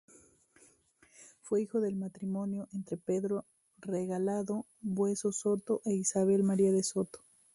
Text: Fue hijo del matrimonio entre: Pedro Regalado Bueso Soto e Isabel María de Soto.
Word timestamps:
Fue 1.43 1.61
hijo 1.61 1.79
del 1.79 1.95
matrimonio 1.95 2.67
entre: 2.73 2.97
Pedro 2.97 3.45
Regalado 3.77 4.65
Bueso 4.81 5.31
Soto 5.31 5.83
e 5.85 5.93
Isabel 5.93 6.41
María 6.41 6.71
de 6.71 6.81
Soto. 6.81 7.19